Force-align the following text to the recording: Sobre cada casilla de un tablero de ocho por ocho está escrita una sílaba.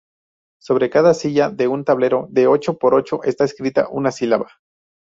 Sobre 0.59 0.89
cada 0.89 1.09
casilla 1.11 1.51
de 1.51 1.67
un 1.67 1.85
tablero 1.85 2.25
de 2.31 2.47
ocho 2.47 2.79
por 2.79 2.95
ocho 2.95 3.21
está 3.21 3.43
escrita 3.45 3.87
una 3.91 4.11
sílaba. 4.11 4.49